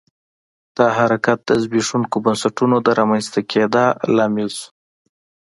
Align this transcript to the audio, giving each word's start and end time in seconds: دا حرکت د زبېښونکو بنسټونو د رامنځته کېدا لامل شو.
دا 0.77 0.85
حرکت 0.97 1.39
د 1.47 1.51
زبېښونکو 1.63 2.17
بنسټونو 2.25 2.75
د 2.85 2.87
رامنځته 2.99 3.39
کېدا 3.51 3.85
لامل 4.15 4.49
شو. 4.57 4.67